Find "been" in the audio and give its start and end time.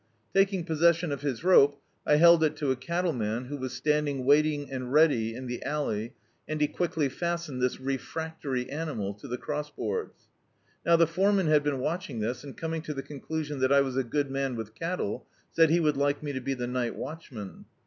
11.61-11.77